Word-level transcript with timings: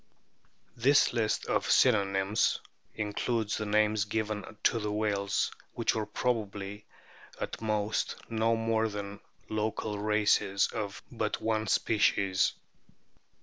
^ 0.01 0.03
This 0.75 1.13
list 1.13 1.45
of 1.45 1.69
synonyms 1.69 2.59
includes 2.95 3.57
the 3.57 3.67
names 3.67 4.05
given 4.05 4.57
to 4.63 4.91
whales 4.91 5.51
which 5.73 5.95
are 5.95 6.07
probably 6.07 6.85
at 7.39 7.61
most 7.61 8.15
no 8.27 8.55
more 8.55 8.87
than 8.89 9.19
local 9.47 9.99
races 9.99 10.65
of 10.73 11.03
but 11.11 11.39
one 11.39 11.67
species. 11.67 12.53